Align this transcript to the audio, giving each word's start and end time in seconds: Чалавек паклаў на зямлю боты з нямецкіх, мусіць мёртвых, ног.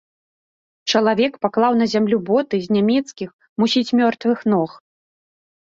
Чалавек 0.93 1.33
паклаў 1.47 1.77
на 1.81 1.85
зямлю 1.93 2.17
боты 2.31 2.55
з 2.65 2.79
нямецкіх, 2.79 3.29
мусіць 3.65 3.89
мёртвых, 4.03 4.37
ног. 4.57 4.69